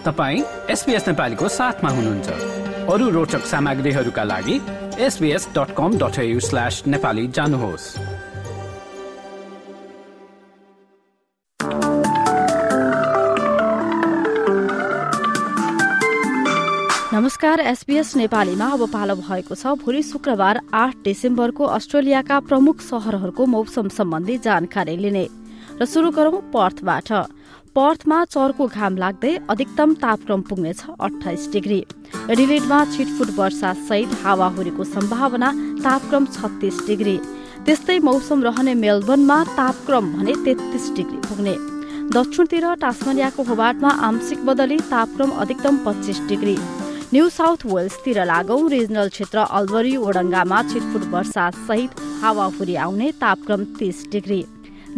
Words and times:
तपाईँ 0.00 0.42
एसपिएस 0.70 1.06
नेपालीको 1.08 1.48
साथमा 1.50 1.90
हुनुहुन्छ। 1.90 2.28
अरू 2.88 3.08
रोचक 3.10 3.44
सामग्रीहरूका 3.44 4.22
लागि 4.24 4.56
SBS 4.98 5.48
dot 5.52 5.70
com 5.76 5.98
dot 5.98 6.16
slash 6.40 6.82
Nepali 6.86 7.26
जानुहोस्। 7.28 7.84
नमस्कार 17.12 17.60
एसपीएस 17.60 18.16
नेपालीमा 18.16 18.66
अब 18.72 18.82
पालो 18.88 19.14
भएको 19.20 19.54
छ। 19.54 19.76
भोलि 19.76 20.02
शुक्रबार 20.02 20.60
आठ 20.74 20.96
डिसेम्बरको 21.04 21.64
अस्ट्रेलियाका 21.76 22.40
प्रमुख 22.48 22.80
शहरहरूको 22.80 23.46
मौसम 23.46 23.88
सम्बन्धी 23.92 24.38
जानकारी 24.38 24.96
लिने। 24.96 25.26
र 25.76 25.84
शुरू 25.84 26.10
गरौं 26.10 26.40
पर्थबाट। 26.52 27.12
पर्थमा 27.74 28.16
चर्को 28.26 28.66
घाम 28.66 28.96
लाग्दै 28.96 29.32
अधिकतम 29.50 29.92
तापक्रम 29.96 30.40
पुग्नेछ 30.42 30.80
अठाइस 31.00 31.42
डिग्री। 31.52 31.78
एडिलेडमा 32.30 32.78
छिटफुट 32.94 33.30
वर्षा 33.36 33.72
सहित 33.88 34.14
हावाहुरीको 34.22 34.84
सम्भावना 34.86 35.50
तापक्रम 35.84 36.26
छत्तीस 36.28 36.80
डिग्री। 36.86 37.16
त्यस्तै 37.66 37.98
मौसम 38.00 38.42
रहने 38.42 38.74
मेलबर्नमा 38.74 39.38
तापक्रम 39.54 40.12
भने 40.12 40.34
तेत्तीस 40.44 40.90
डिग्री 40.96 41.18
पुग्ने। 41.28 41.54
दक्षिणतिर 42.10 42.66
टास्मनियाको 42.82 43.42
होबाटमा 43.48 43.90
आंशिक 44.08 44.44
बदली 44.46 44.78
तापक्रम 44.90 45.30
अधिकतम 45.42 45.76
पच्चिस 45.86 46.20
डिग्री। 46.28 46.56
न्यू 47.14 47.28
साउथ 47.30 47.66
वेल्सतिर 47.66 48.24
लागौ 48.26 48.60
रिजनल 48.68 49.08
क्षेत्र 49.08 49.38
अल्बरी 49.58 49.96
ओडङ्गामा 50.06 50.62
छिटफुट 50.70 51.10
वर्षा 51.12 51.50
सहित 51.66 52.00
हावाहुरी 52.22 52.74
आउने 52.86 53.12
तापक्रम 53.20 53.64
तीस 53.78 54.06
डिग्री। 54.12 54.44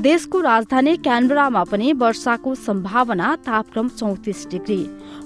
देशको 0.00 0.40
राजधानी 0.40 0.96
क्यानबरामा 0.96 1.64
पनि 1.64 1.92
वर्षाको 1.92 2.54
सम्भावना 2.54 3.36
तापक्रम 3.36 3.88
चौतिस 3.88 4.46
डिग्री। 4.50 4.80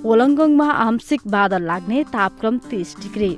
ओलङ्गङमा 0.04 0.70
आंशिक 0.70 1.20
बादल 1.26 1.62
लाग्ने 1.62 2.02
तापक्रम 2.04 2.58
तीस 2.58 2.96
डिग्री। 3.02 3.30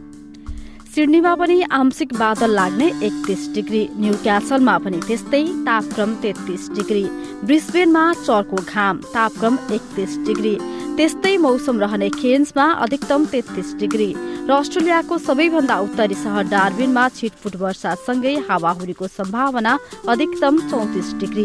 सिडनीमा 0.94 1.34
पनि 1.34 1.62
आंशिक 1.62 2.14
बादल 2.14 2.50
लाग्ने 2.50 2.86
एकतिस 3.02 3.54
डिग्री। 3.54 3.88
न्यू 3.96 4.14
क्यासलमा 4.14 4.78
पनि 4.78 5.00
त्यस्तै 5.06 5.44
तापक्रम 5.44 6.14
तेत्तिस 6.14 6.70
डिग्री। 6.70 7.04
ब्रिस्बेनमा 7.44 8.12
चर्को 8.12 8.56
घाम 8.56 8.98
तापक्रम 8.98 9.58
एकतिस 9.72 10.18
डिग्री। 10.18 10.56
त्यस्तै 10.96 11.36
मौसम 11.38 11.80
रहने 11.80 12.08
खेन्समा 12.10 12.64
अधिकतम 12.64 13.24
तेत्तिस 13.24 13.74
डिग्री। 13.74 14.14
र 14.48 14.52
अस्ट्रेलियाको 14.52 15.16
सबैभन्दा 15.18 15.76
उत्तरी 15.78 16.14
सहर 16.14 16.44
डार्बिनमा 16.48 17.08
छिटफुट 17.08 17.56
वर्षासँगै 17.56 18.34
हावाहुरीको 18.48 19.06
सम्भावना 19.08 19.72
अधिकतम 20.08 20.60
चौतिस 20.70 21.12
डिग्री। 21.14 21.44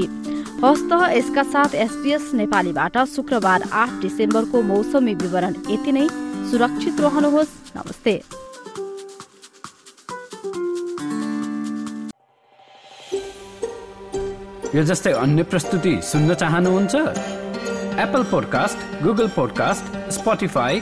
हस्त 0.64 0.92
यसका 1.12 1.44
साथ 1.44 1.76
एसपीएस 1.76 2.31
नेपालीबाट 2.34 2.98
शुक्रबार 3.06 3.68
आठ 3.74 4.00
डिसेम्बरको 4.02 4.62
मौसमी 4.62 5.14
विवरण 5.16 5.56
यति 5.70 5.92
नै। 5.92 6.08
सुरक्षित 6.52 7.02
रहनुहोस्। 7.02 7.54
नमस्ते। 7.76 8.16
यो 14.76 14.84
जस्तै 14.84 15.12
अन्य 15.12 15.44
प्रस्तुति 15.44 16.00
सुन्न 16.04 16.34
चाहनुहुन्छ? 16.34 16.96
Apple 18.00 18.24
podcast 18.24 19.04
Google 19.04 19.28
podcast 19.28 20.12
Spotify 20.12 20.81